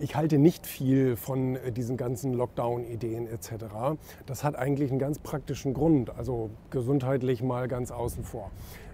[0.00, 3.96] Ich halte nicht viel von äh, diesen ganzen Lockdown-Ideen etc.
[4.26, 8.50] Das hat eigentlich einen ganz praktischen Grund, also gesundheitlich mal ganz außen vor.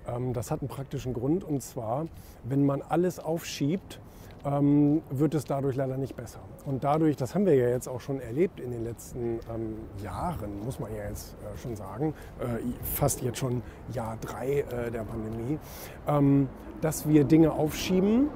[0.06, 2.06] Ähm, das hat einen praktischen Grund und zwar,
[2.44, 3.98] wenn man alles aufschiebt,
[4.44, 6.40] ähm, wird es dadurch leider nicht besser.
[6.66, 10.62] Und dadurch, das haben wir ja jetzt auch schon erlebt in den letzten ähm, Jahren,
[10.64, 12.44] muss man ja jetzt äh, schon sagen, äh,
[12.82, 13.62] fast jetzt schon
[13.92, 15.58] Jahr drei äh, der Pandemie,
[16.06, 16.48] ähm,
[16.82, 18.28] dass wir Dinge aufschieben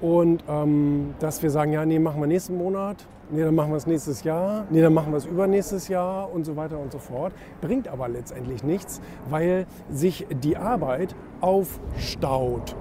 [0.00, 2.96] und ähm, dass wir sagen, ja, nee, machen wir nächsten Monat,
[3.30, 6.44] nee, dann machen wir es nächstes Jahr, nee, dann machen wir es übernächstes Jahr und
[6.44, 7.32] so weiter und so fort.
[7.60, 12.76] Bringt aber letztendlich nichts, weil sich die Arbeit aufstaut.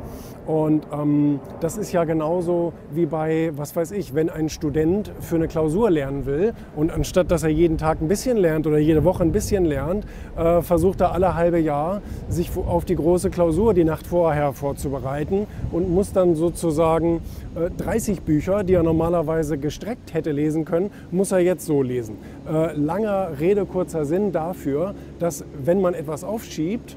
[0.47, 5.35] Und ähm, das ist ja genauso wie bei, was weiß ich, wenn ein Student für
[5.35, 9.03] eine Klausur lernen will und anstatt dass er jeden Tag ein bisschen lernt oder jede
[9.03, 10.05] Woche ein bisschen lernt,
[10.37, 15.47] äh, versucht er alle halbe Jahr sich auf die große Klausur die Nacht vorher vorzubereiten
[15.73, 17.21] und muss dann sozusagen
[17.55, 22.17] äh, 30 Bücher, die er normalerweise gestreckt hätte lesen können, muss er jetzt so lesen.
[22.49, 26.95] Äh, langer Rede, kurzer Sinn dafür, dass wenn man etwas aufschiebt,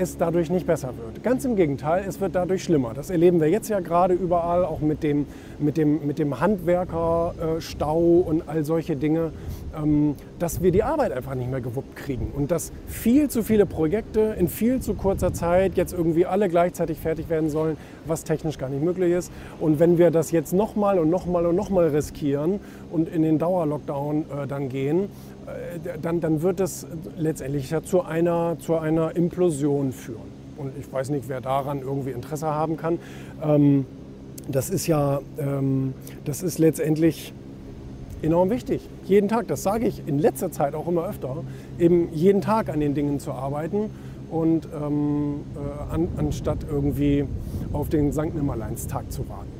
[0.00, 1.22] es dadurch nicht besser wird.
[1.22, 2.94] Ganz im Gegenteil, es wird dadurch schlimmer.
[2.94, 5.26] Das erleben wir jetzt ja gerade überall, auch mit dem,
[5.58, 9.32] mit dem, mit dem Handwerkerstau und all solche Dinge,
[9.76, 13.66] ähm, dass wir die Arbeit einfach nicht mehr gewuppt kriegen und dass viel zu viele
[13.66, 18.58] Projekte in viel zu kurzer Zeit jetzt irgendwie alle gleichzeitig fertig werden sollen, was technisch
[18.58, 19.30] gar nicht möglich ist.
[19.60, 24.22] Und wenn wir das jetzt nochmal und nochmal und nochmal riskieren und in den Dauerlockdown
[24.22, 25.08] äh, dann gehen,
[25.46, 30.40] äh, dann, dann wird es letztendlich ja zu einer, zu einer Implosion führen.
[30.56, 32.98] Und ich weiß nicht, wer daran irgendwie Interesse haben kann.
[33.42, 33.86] Ähm,
[34.48, 37.32] das ist ja, ähm, das ist letztendlich
[38.22, 38.86] enorm wichtig.
[39.04, 41.42] Jeden Tag, das sage ich in letzter Zeit auch immer öfter,
[41.78, 43.90] eben jeden Tag an den Dingen zu arbeiten
[44.30, 47.24] und ähm, äh, an, anstatt irgendwie
[47.72, 49.59] auf den Sankt Nimmerleinstag zu warten.